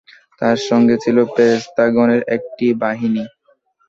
তার 0.41 0.57
সঙ্গে 0.69 0.95
ছিল 1.03 1.17
ফেরেশতাগণের 1.33 2.21
একটি 2.35 2.67
বাহিনী। 2.81 3.23